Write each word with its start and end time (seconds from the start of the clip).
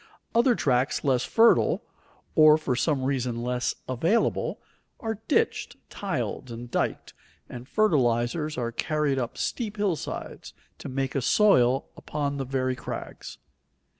Other 0.33 0.55
tracts 0.55 1.03
less 1.03 1.23
fertile, 1.23 1.83
or 2.33 2.57
for 2.57 2.75
some 2.75 3.03
reason 3.03 3.43
less 3.43 3.75
available, 3.87 4.59
are 4.99 5.21
ditched, 5.27 5.75
tiled, 5.91 6.49
and 6.49 6.71
diked, 6.71 7.13
and 7.47 7.67
fertilizers 7.69 8.57
are 8.57 8.71
carried 8.71 9.19
up 9.19 9.37
steep 9.37 9.77
hillsides 9.77 10.53
to 10.79 10.89
make 10.89 11.13
a 11.13 11.21
soil 11.21 11.85
upon 11.95 12.37
the 12.37 12.45
very 12.45 12.75
crags. 12.75 13.37